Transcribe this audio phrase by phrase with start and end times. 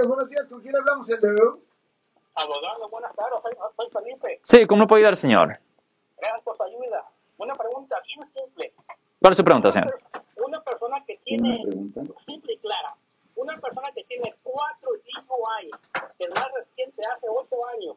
[0.00, 0.46] Enrique, buenos días.
[0.48, 1.08] ¿Con quién hablamos?
[1.08, 1.58] Hello.
[2.34, 4.40] Abogado, buenas tardes, soy, soy Felipe.
[4.44, 5.58] Sí, ¿cómo le puedo ayudar, señor?
[6.18, 7.04] Gracias por su ayuda.
[7.38, 8.72] Una pregunta bien simple.
[9.20, 9.98] ¿Cuál es su pregunta, señor?
[10.36, 11.56] Una persona que ¿Tiene
[12.26, 12.94] simple y clara,
[13.36, 15.70] una persona que tiene cuatro DUI,
[16.18, 17.96] el más reciente hace ocho años,